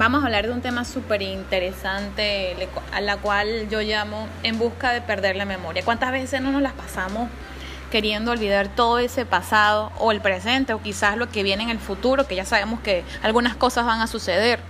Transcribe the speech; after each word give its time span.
vamos 0.00 0.22
a 0.22 0.26
hablar 0.26 0.46
de 0.46 0.52
un 0.54 0.62
tema 0.62 0.86
súper 0.86 1.20
interesante, 1.20 2.56
a 2.90 3.02
la 3.02 3.18
cual 3.18 3.68
yo 3.68 3.82
llamo 3.82 4.28
en 4.42 4.58
busca 4.58 4.92
de 4.92 5.02
perder 5.02 5.36
la 5.36 5.44
memoria. 5.44 5.84
¿Cuántas 5.84 6.10
veces 6.10 6.40
no 6.40 6.50
nos 6.52 6.62
las 6.62 6.72
pasamos 6.72 7.28
queriendo 7.90 8.30
olvidar 8.30 8.68
todo 8.68 8.98
ese 8.98 9.26
pasado 9.26 9.92
o 9.98 10.10
el 10.10 10.22
presente 10.22 10.72
o 10.72 10.80
quizás 10.80 11.18
lo 11.18 11.28
que 11.28 11.42
viene 11.42 11.64
en 11.64 11.68
el 11.68 11.78
futuro, 11.78 12.26
que 12.26 12.34
ya 12.34 12.46
sabemos 12.46 12.80
que 12.80 13.04
algunas 13.22 13.56
cosas 13.56 13.84
van 13.84 14.00
a 14.00 14.06
suceder? 14.06 14.60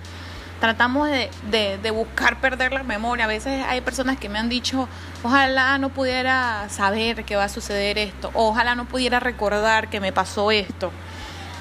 Tratamos 0.59 1.09
de, 1.09 1.91
buscar 1.95 2.41
perder 2.41 2.73
la 2.73 2.83
memoria. 2.83 3.27
A 3.27 3.29
veces 3.29 3.65
hay 3.69 3.83
personas 3.83 4.19
que 4.19 4.29
me 4.29 4.41
han 4.41 4.49
dicho, 4.49 4.89
ojalá 5.23 5.79
no 5.79 5.91
pudiera 5.91 6.69
saber 6.71 7.25
que 7.25 7.37
va 7.37 7.45
a 7.45 7.49
suceder 7.49 7.99
esto, 7.99 8.33
o 8.35 8.49
ojalá 8.49 8.75
no 8.75 8.87
pudiera 8.87 9.21
recordar 9.21 9.91
que 9.91 10.01
me 10.01 10.11
pasó 10.11 10.51
esto. 10.51 10.91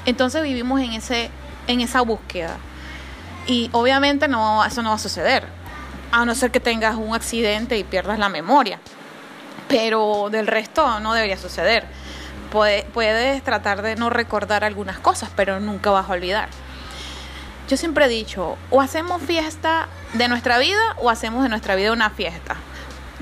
Entonces 0.07 0.41
vivimos 0.41 0.81
en, 0.81 0.93
ese, 0.93 1.29
en 1.67 1.81
esa 1.81 2.01
búsqueda. 2.01 2.57
Y 3.49 3.71
obviamente 3.73 4.27
no, 4.27 4.63
eso 4.63 4.83
no 4.83 4.89
va 4.89 4.95
a 4.95 4.99
suceder, 4.99 5.43
a 6.11 6.23
no 6.23 6.35
ser 6.35 6.51
que 6.51 6.59
tengas 6.59 6.95
un 6.95 7.15
accidente 7.15 7.79
y 7.79 7.83
pierdas 7.83 8.19
la 8.19 8.29
memoria. 8.29 8.79
Pero 9.67 10.29
del 10.31 10.45
resto 10.45 10.99
no 10.99 11.15
debería 11.15 11.35
suceder. 11.35 11.83
puedes 12.51 13.43
tratar 13.43 13.81
de 13.81 13.95
no 13.95 14.11
recordar 14.11 14.63
algunas 14.63 14.99
cosas, 14.99 15.31
pero 15.35 15.59
nunca 15.59 15.89
vas 15.89 16.07
a 16.07 16.13
olvidar. 16.13 16.49
Yo 17.67 17.75
siempre 17.75 18.05
he 18.05 18.07
dicho, 18.07 18.55
o 18.69 18.81
hacemos 18.81 19.19
fiesta 19.19 19.87
de 20.13 20.27
nuestra 20.27 20.59
vida 20.59 20.95
o 20.97 21.09
hacemos 21.09 21.41
de 21.41 21.49
nuestra 21.49 21.73
vida 21.73 21.91
una 21.91 22.11
fiesta. 22.11 22.55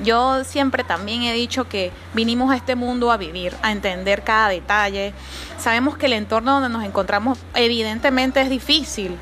Yo 0.03 0.43
siempre 0.43 0.83
también 0.83 1.23
he 1.23 1.31
dicho 1.31 1.69
que 1.69 1.93
vinimos 2.13 2.51
a 2.51 2.57
este 2.57 2.75
mundo 2.75 3.13
a 3.13 3.17
vivir, 3.17 3.55
a 3.61 3.71
entender 3.71 4.23
cada 4.25 4.49
detalle. 4.49 5.13
Sabemos 5.57 5.97
que 5.97 6.07
el 6.07 6.13
entorno 6.13 6.59
donde 6.59 6.69
nos 6.69 6.83
encontramos 6.83 7.39
evidentemente 7.55 8.41
es 8.41 8.49
difícil, 8.49 9.17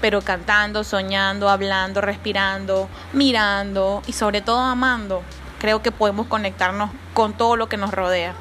pero 0.00 0.22
cantando, 0.22 0.84
soñando, 0.84 1.48
hablando, 1.48 2.00
respirando, 2.00 2.88
mirando 3.12 4.02
y 4.06 4.12
sobre 4.12 4.40
todo 4.40 4.60
amando, 4.60 5.22
creo 5.58 5.82
que 5.82 5.92
podemos 5.92 6.26
conectarnos 6.26 6.90
con 7.14 7.32
todo 7.32 7.56
lo 7.56 7.68
que 7.68 7.76
nos 7.76 7.92
rodea. 7.92 8.34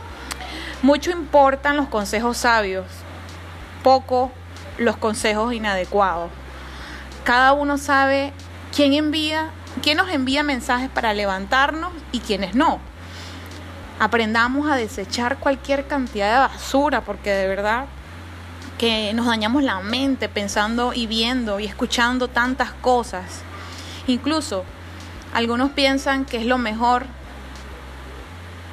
Mucho 0.84 1.12
importan 1.12 1.76
los 1.76 1.88
consejos 1.88 2.38
sabios, 2.38 2.86
poco 3.84 4.32
los 4.78 4.98
consejos 4.98 5.54
inadecuados. 5.54 6.30
Cada 7.24 7.54
uno 7.54 7.78
sabe 7.78 8.32
quién 8.76 8.94
envía, 8.94 9.50
quién 9.82 9.98
nos 9.98 10.10
envía 10.10 10.44
mensajes 10.44 10.90
para 10.90 11.14
levantarnos 11.14 11.92
y 12.12 12.20
quiénes 12.20 12.54
no. 12.54 12.80
Aprendamos 14.00 14.70
a 14.70 14.76
desechar 14.76 15.38
cualquier 15.40 15.88
cantidad 15.88 16.32
de 16.32 16.40
basura 16.40 17.02
porque 17.02 17.32
de 17.32 17.48
verdad 17.48 17.86
que 18.78 19.14
nos 19.14 19.26
dañamos 19.26 19.64
la 19.64 19.80
mente 19.80 20.30
pensando 20.30 20.94
y 20.94 21.08
viendo 21.08 21.60
y 21.60 21.66
escuchando 21.66 22.28
tantas 22.28 22.72
cosas. 22.74 23.42
Incluso 24.06 24.64
algunos 25.34 25.72
piensan 25.72 26.26
que 26.26 26.38
es 26.38 26.46
lo 26.46 26.58
mejor 26.58 27.06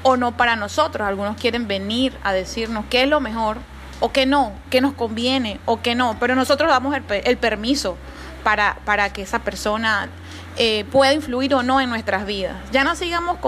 o 0.03 0.17
no 0.17 0.37
para 0.37 0.57
nosotros. 0.57 1.07
Algunos 1.07 1.37
quieren 1.37 1.67
venir 1.67 2.17
a 2.23 2.33
decirnos 2.33 2.85
qué 2.91 3.03
es 3.03 3.09
lo 3.09 3.21
mejor 3.21 3.59
o 4.01 4.13
qué 4.13 4.27
no, 4.27 4.53
qué 4.71 4.81
nos 4.81 4.93
conviene 4.93 5.59
o 5.65 5.81
qué 5.81 5.95
no. 5.95 6.17
Pero 6.21 6.35
nosotros 6.35 6.69
damos 6.69 6.95
el, 6.95 7.37
permiso 7.39 7.97
para, 8.45 8.77
para, 8.85 9.13
que 9.13 9.23
esa 9.23 9.39
persona 9.41 10.09
eh, 10.57 10.85
pueda 10.93 11.15
influir 11.15 11.55
o 11.55 11.63
no 11.63 11.81
en 11.81 11.89
nuestras 11.89 12.27
vidas. 12.27 12.57
Ya 12.71 12.85
no 12.85 12.95
sigamos 12.95 13.39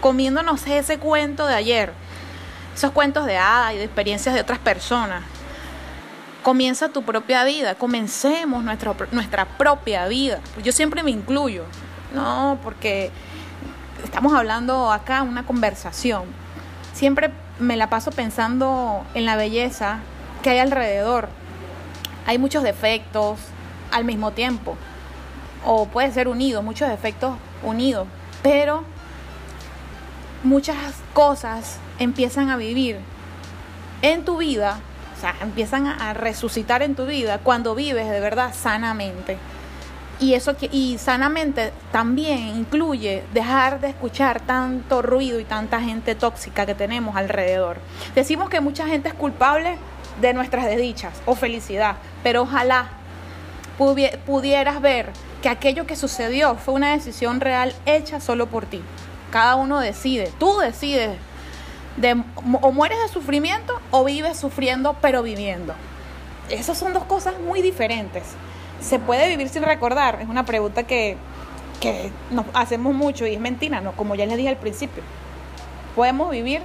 comiéndonos 0.00 0.66
ese 0.66 0.98
cuento 0.98 1.46
de 1.46 1.54
ayer, 1.54 1.92
esos 2.74 2.92
cuentos 2.92 3.26
de 3.26 3.36
hadas 3.36 3.74
y 3.74 3.78
de 3.78 3.84
experiencias 3.84 4.34
de 4.34 4.40
otras 4.40 4.60
personas. 4.60 5.24
Comienza 6.44 6.90
tu 6.90 7.02
propia 7.02 7.42
vida, 7.42 7.74
comencemos 7.74 8.62
nuestra, 8.62 8.94
nuestra 9.12 9.46
propia 9.46 10.06
vida. 10.08 10.40
Yo 10.62 10.72
siempre 10.72 11.02
me 11.02 11.10
incluyo, 11.10 11.64
¿no? 12.14 12.58
Porque 12.62 13.10
estamos 14.04 14.34
hablando 14.34 14.92
acá, 14.92 15.22
una 15.22 15.46
conversación. 15.46 16.24
Siempre 16.92 17.30
me 17.58 17.78
la 17.78 17.88
paso 17.88 18.10
pensando 18.10 19.06
en 19.14 19.24
la 19.24 19.36
belleza 19.36 20.00
que 20.42 20.50
hay 20.50 20.58
alrededor. 20.58 21.30
Hay 22.26 22.36
muchos 22.36 22.62
defectos 22.62 23.38
al 23.90 24.04
mismo 24.04 24.32
tiempo, 24.32 24.76
o 25.64 25.86
puede 25.86 26.12
ser 26.12 26.28
unido, 26.28 26.62
muchos 26.62 26.90
defectos 26.90 27.36
unidos, 27.62 28.06
pero 28.42 28.84
muchas 30.42 30.76
cosas 31.14 31.78
empiezan 31.98 32.50
a 32.50 32.58
vivir 32.58 32.98
en 34.02 34.26
tu 34.26 34.36
vida 34.36 34.80
empiezan 35.40 35.86
a, 35.86 36.14
resucitar 36.14 36.82
en 36.82 36.94
tu 36.94 37.06
vida 37.06 37.38
cuando 37.38 37.74
vives 37.74 38.08
de 38.10 38.20
verdad 38.20 38.54
sanamente. 38.54 39.38
Y 40.20 40.34
eso 40.34 40.54
y 40.70 40.98
sanamente 40.98 41.72
también 41.90 42.56
incluye 42.56 43.24
dejar 43.32 43.80
de 43.80 43.88
escuchar 43.88 44.40
tanto 44.40 45.02
ruido 45.02 45.40
y 45.40 45.44
tanta 45.44 45.80
gente 45.80 46.14
tóxica 46.14 46.66
que 46.66 46.74
tenemos 46.74 47.16
alrededor. 47.16 47.78
Decimos 48.14 48.48
que 48.48 48.60
mucha 48.60 48.86
gente 48.86 49.08
es 49.08 49.14
culpable 49.14 49.76
de 50.20 50.32
nuestras 50.32 50.66
desdichas 50.66 51.14
o 51.26 51.34
felicidad, 51.34 51.96
pero 52.22 52.42
ojalá 52.42 52.88
pudieras 54.24 54.80
ver 54.80 55.10
que 55.42 55.48
aquello 55.48 55.86
que 55.86 55.96
sucedió 55.96 56.54
fue 56.54 56.74
una 56.74 56.92
decisión 56.92 57.40
real 57.40 57.74
hecha 57.84 58.20
solo 58.20 58.46
por 58.46 58.66
ti. 58.66 58.82
Cada 59.30 59.56
uno 59.56 59.80
decide, 59.80 60.32
tú 60.38 60.58
decides 60.58 61.18
o 62.60 62.72
mueres 62.72 62.98
de 63.00 63.08
sufrimiento 63.08 63.80
o 63.90 64.04
vives 64.04 64.38
sufriendo 64.38 64.96
pero 65.00 65.22
viviendo. 65.22 65.74
Esas 66.50 66.76
son 66.76 66.92
dos 66.92 67.04
cosas 67.04 67.38
muy 67.40 67.62
diferentes. 67.62 68.24
¿Se 68.80 68.98
puede 68.98 69.28
vivir 69.28 69.48
sin 69.48 69.62
recordar? 69.62 70.20
Es 70.20 70.28
una 70.28 70.44
pregunta 70.44 70.82
que, 70.82 71.16
que 71.80 72.10
nos 72.30 72.46
hacemos 72.52 72.94
mucho 72.94 73.26
y 73.26 73.34
es 73.34 73.40
mentira, 73.40 73.80
¿no? 73.80 73.92
Como 73.92 74.14
ya 74.14 74.26
les 74.26 74.36
dije 74.36 74.48
al 74.48 74.58
principio. 74.58 75.02
¿Podemos 75.94 76.30
vivir 76.30 76.60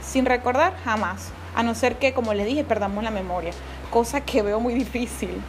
sin 0.00 0.24
recordar? 0.24 0.74
Jamás. 0.84 1.30
A 1.54 1.62
no 1.62 1.74
ser 1.74 1.96
que, 1.96 2.14
como 2.14 2.32
les 2.32 2.46
dije, 2.46 2.64
perdamos 2.64 3.02
la 3.04 3.10
memoria. 3.10 3.50
Cosa 3.90 4.20
que 4.20 4.42
veo 4.42 4.60
muy 4.60 4.74
difícil. 4.74 5.42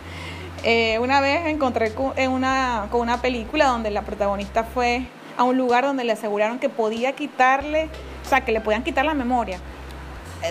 Eh, 0.64 1.00
una 1.00 1.22
vez 1.22 1.46
encontré 1.46 1.94
en 2.18 2.32
una, 2.32 2.88
con 2.92 3.00
una 3.00 3.22
película 3.22 3.68
donde 3.68 3.92
la 3.92 4.02
protagonista 4.02 4.66
fue 4.66 5.06
a 5.38 5.44
un 5.44 5.58
lugar 5.58 5.86
donde 5.86 6.04
le 6.04 6.12
aseguraron 6.12 6.60
que 6.60 6.68
podía 6.68 7.14
quitarle 7.14 7.88
o 8.30 8.32
sea, 8.32 8.42
que 8.42 8.52
le 8.52 8.62
podían 8.62 8.84
quitar 8.84 9.06
la 9.06 9.16
memoria 9.16 9.58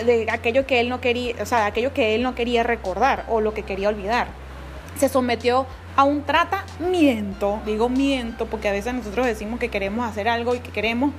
de 0.05 0.27
aquello 0.29 0.67
que 0.67 0.81
él 0.81 0.89
no 0.89 0.99
quería, 0.99 1.33
o 1.41 1.45
sea, 1.45 1.59
de 1.59 1.65
aquello 1.67 1.93
que 1.93 2.13
él 2.13 2.23
no 2.23 2.35
quería 2.35 2.61
recordar 2.61 3.23
o 3.29 3.39
lo 3.39 3.53
que 3.53 3.63
quería 3.63 3.87
olvidar. 3.87 4.27
Se 4.97 5.07
sometió 5.07 5.65
a 5.95 6.03
un 6.03 6.23
tratamiento, 6.23 7.61
digo 7.65 7.87
miento, 7.87 8.47
porque 8.47 8.67
a 8.67 8.73
veces 8.73 8.93
nosotros 8.93 9.25
decimos 9.25 9.61
que 9.61 9.69
queremos 9.69 10.05
hacer 10.05 10.27
algo 10.27 10.55
y 10.55 10.59
que 10.59 10.71
queremos, 10.71 11.11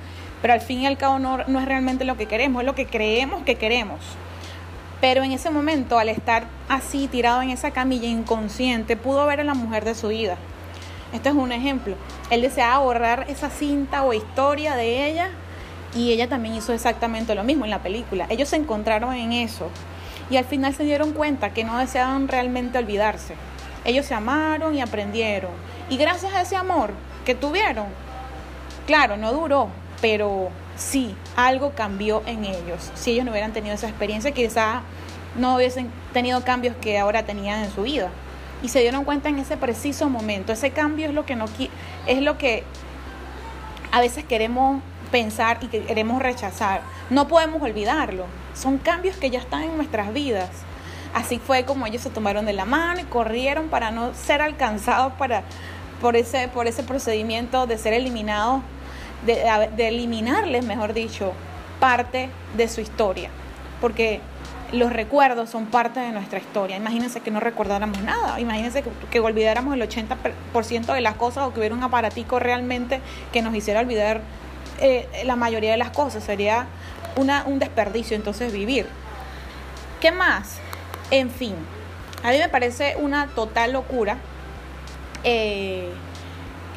pero 0.43 0.53
al 0.53 0.61
fin 0.61 0.81
y 0.81 0.85
al 0.85 0.99
cabo 0.99 1.17
no, 1.17 1.39
es 1.41 1.65
realmente 1.65 2.05
lo 2.05 2.15
que 2.15 2.27
queremos, 2.27 2.61
es 2.61 2.67
lo 2.67 2.75
que 2.75 2.85
creemos 2.85 3.41
que 3.41 3.55
queremos. 3.55 3.99
Pero 5.01 5.23
en 5.23 5.31
ese 5.31 5.49
momento, 5.49 5.97
al 5.97 6.09
estar 6.09 6.43
así 6.69 7.07
tirado 7.07 7.41
en 7.41 7.49
esa 7.49 7.71
camilla 7.71 8.07
inconsciente, 8.07 8.95
pudo 8.97 9.25
ver 9.25 9.39
a 9.39 9.43
la 9.43 9.55
mujer 9.55 9.83
de 9.83 9.95
su 9.95 10.09
vida. 10.09 10.37
Este 11.11 11.29
es 11.29 11.35
un 11.35 11.51
ejemplo. 11.51 11.95
Él 12.29 12.43
deseaba 12.43 12.77
borrar 12.77 13.25
esa 13.29 13.49
cinta 13.49 14.03
o 14.03 14.13
historia 14.13 14.75
de 14.75 15.09
ella 15.09 15.31
y 15.93 16.11
ella 16.11 16.27
también 16.27 16.55
hizo 16.55 16.73
exactamente 16.73 17.35
lo 17.35 17.43
mismo 17.43 17.65
en 17.65 17.71
la 17.71 17.83
película. 17.83 18.25
Ellos 18.29 18.49
se 18.49 18.55
encontraron 18.55 19.13
en 19.13 19.33
eso 19.33 19.69
y 20.29 20.37
al 20.37 20.45
final 20.45 20.73
se 20.73 20.83
dieron 20.83 21.11
cuenta 21.11 21.53
que 21.53 21.63
no 21.63 21.77
deseaban 21.77 22.27
realmente 22.27 22.77
olvidarse. 22.77 23.35
Ellos 23.83 24.05
se 24.05 24.13
amaron 24.13 24.75
y 24.75 24.81
aprendieron. 24.81 25.51
Y 25.89 25.97
gracias 25.97 26.33
a 26.33 26.41
ese 26.41 26.55
amor 26.55 26.91
que 27.25 27.35
tuvieron, 27.35 27.87
claro, 28.87 29.17
no 29.17 29.33
duró, 29.33 29.69
pero 29.99 30.49
sí, 30.77 31.15
algo 31.35 31.73
cambió 31.75 32.23
en 32.25 32.45
ellos. 32.45 32.91
Si 32.95 33.11
ellos 33.11 33.25
no 33.25 33.31
hubieran 33.31 33.51
tenido 33.51 33.75
esa 33.75 33.89
experiencia, 33.89 34.31
quizás 34.31 34.81
no 35.35 35.55
hubiesen 35.55 35.91
tenido 36.13 36.43
cambios 36.43 36.75
que 36.79 36.97
ahora 36.97 37.23
tenían 37.23 37.63
en 37.63 37.71
su 37.71 37.83
vida. 37.83 38.09
Y 38.63 38.69
se 38.69 38.79
dieron 38.79 39.03
cuenta 39.03 39.27
en 39.29 39.39
ese 39.39 39.57
preciso 39.57 40.09
momento. 40.09 40.53
Ese 40.53 40.71
cambio 40.71 41.07
es 41.07 41.13
lo 41.13 41.25
que 41.25 41.35
no 41.35 41.45
es 42.05 42.21
lo 42.21 42.37
que 42.37 42.63
a 43.91 43.99
veces 43.99 44.23
queremos 44.23 44.81
pensar 45.11 45.57
y 45.61 45.67
que 45.67 45.83
queremos 45.83 46.21
rechazar. 46.21 46.81
No 47.09 47.27
podemos 47.27 47.61
olvidarlo. 47.61 48.25
Son 48.53 48.77
cambios 48.77 49.17
que 49.17 49.29
ya 49.29 49.39
están 49.39 49.63
en 49.63 49.75
nuestras 49.75 50.13
vidas. 50.13 50.49
Así 51.13 51.39
fue 51.39 51.65
como 51.65 51.85
ellos 51.85 52.01
se 52.01 52.09
tomaron 52.09 52.45
de 52.45 52.53
la 52.53 52.65
mano 52.65 53.01
y 53.01 53.03
corrieron 53.03 53.67
para 53.67 53.91
no 53.91 54.13
ser 54.13 54.41
alcanzados 54.41 55.13
para, 55.13 55.43
por, 55.99 56.15
ese, 56.15 56.47
por 56.47 56.67
ese 56.67 56.83
procedimiento 56.83 57.67
de 57.67 57.77
ser 57.77 57.93
eliminados, 57.93 58.61
de, 59.25 59.87
eliminarles, 59.87 60.65
mejor 60.65 60.93
dicho, 60.93 61.33
parte 61.79 62.29
de 62.55 62.67
su 62.69 62.79
historia. 62.79 63.29
Porque 63.81 64.21
los 64.71 64.93
recuerdos 64.93 65.49
son 65.49 65.65
parte 65.65 65.99
de 65.99 66.13
nuestra 66.13 66.39
historia. 66.39 66.77
Imagínense 66.77 67.19
que 67.19 67.29
no 67.29 67.41
recordáramos 67.41 68.01
nada. 68.03 68.39
Imagínense 68.39 68.81
que, 68.81 68.89
que, 69.11 69.19
olvidáramos 69.19 69.73
el 69.73 69.81
80% 69.81 70.93
de 70.93 71.01
las 71.01 71.15
cosas 71.15 71.45
o 71.45 71.53
que 71.53 71.59
hubiera 71.59 71.75
un 71.75 71.83
aparatico 71.83 72.39
realmente 72.39 73.01
que 73.33 73.41
nos 73.41 73.53
hiciera 73.53 73.81
olvidar 73.81 74.21
eh, 74.81 75.07
la 75.25 75.35
mayoría 75.35 75.71
de 75.71 75.77
las 75.77 75.91
cosas. 75.91 76.23
Sería 76.23 76.67
una, 77.15 77.43
un 77.45 77.59
desperdicio 77.59 78.17
entonces 78.17 78.51
vivir. 78.51 78.87
¿Qué 80.01 80.11
más? 80.11 80.57
En 81.11 81.29
fin, 81.29 81.55
a 82.23 82.31
mí 82.31 82.37
me 82.37 82.49
parece 82.49 82.95
una 82.97 83.27
total 83.27 83.73
locura 83.73 84.17
Eh, 85.23 85.91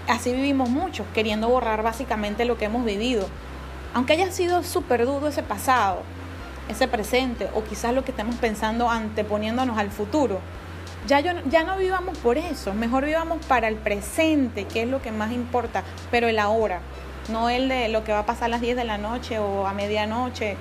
así 0.06 0.30
vivimos 0.32 0.68
muchos, 0.68 1.06
queriendo 1.14 1.48
borrar 1.48 1.82
básicamente 1.82 2.44
lo 2.44 2.58
que 2.58 2.66
hemos 2.66 2.84
vivido. 2.84 3.26
Aunque 3.94 4.12
haya 4.12 4.30
sido 4.30 4.62
súper 4.62 5.06
duro 5.06 5.28
ese 5.28 5.42
pasado, 5.42 6.02
ese 6.68 6.86
presente, 6.86 7.48
o 7.54 7.62
quizás 7.64 7.94
lo 7.94 8.02
que 8.04 8.10
estamos 8.10 8.36
pensando 8.36 8.90
anteponiéndonos 8.90 9.78
al 9.78 9.90
futuro, 9.90 10.40
ya, 11.06 11.20
yo, 11.20 11.32
ya 11.48 11.64
no 11.64 11.78
vivamos 11.78 12.18
por 12.18 12.36
eso, 12.36 12.74
mejor 12.74 13.06
vivamos 13.06 13.38
para 13.46 13.68
el 13.68 13.76
presente, 13.76 14.66
que 14.66 14.82
es 14.82 14.88
lo 14.88 15.00
que 15.00 15.10
más 15.10 15.32
importa, 15.32 15.84
pero 16.10 16.28
el 16.28 16.38
ahora, 16.38 16.80
no 17.28 17.48
el 17.48 17.68
de 17.68 17.88
lo 17.88 18.04
que 18.04 18.12
va 18.12 18.20
a 18.20 18.26
pasar 18.26 18.46
a 18.46 18.48
las 18.48 18.60
10 18.60 18.76
de 18.76 18.84
la 18.84 18.98
noche 18.98 19.38
o 19.38 19.66
a 19.66 19.72
medianoche. 19.72 20.56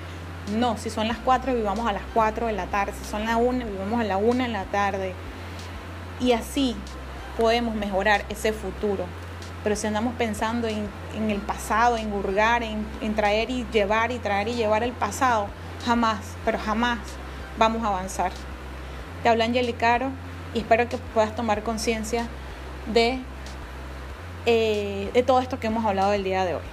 No, 0.55 0.77
si 0.77 0.89
son 0.89 1.07
las 1.07 1.17
4, 1.17 1.53
vivamos 1.53 1.87
a 1.87 1.93
las 1.93 2.03
4 2.13 2.47
de 2.47 2.53
la 2.53 2.65
tarde, 2.65 2.93
si 3.01 3.09
son 3.09 3.25
las 3.25 3.37
1, 3.39 3.65
vivamos 3.65 3.99
a 3.99 4.03
la 4.03 4.17
1 4.17 4.43
en 4.43 4.53
la 4.53 4.65
tarde. 4.65 5.13
Y 6.19 6.33
así 6.33 6.75
podemos 7.37 7.75
mejorar 7.75 8.25
ese 8.29 8.53
futuro. 8.53 9.05
Pero 9.63 9.75
si 9.77 9.87
andamos 9.87 10.13
pensando 10.15 10.67
en, 10.67 10.89
el 11.31 11.39
pasado, 11.39 11.97
en 11.97 12.11
hurgar, 12.11 12.63
en, 12.63 12.85
en 13.01 13.15
traer 13.15 13.49
y 13.49 13.65
llevar 13.71 14.11
y 14.11 14.19
traer 14.19 14.49
y 14.49 14.55
llevar 14.55 14.83
el 14.83 14.91
pasado, 14.91 15.47
jamás, 15.85 16.19
pero 16.43 16.59
jamás 16.59 16.99
vamos 17.57 17.83
a 17.83 17.87
avanzar. 17.87 18.31
Te 19.21 19.29
habla 19.29 19.45
Angelicaro 19.45 20.09
y 20.53 20.59
espero 20.59 20.89
que 20.89 20.97
puedas 20.97 21.33
tomar 21.35 21.63
conciencia 21.63 22.27
de, 22.93 23.19
eh, 24.45 25.11
de 25.13 25.23
todo 25.23 25.39
esto 25.39 25.59
que 25.59 25.67
hemos 25.67 25.85
hablado 25.85 26.13
el 26.13 26.23
día 26.23 26.45
de 26.45 26.55
hoy. 26.55 26.72